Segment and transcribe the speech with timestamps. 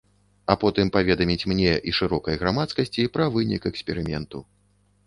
[0.53, 4.45] А потым паведаміць мне і шырокай грамадскасці пра вынік эксперыменту.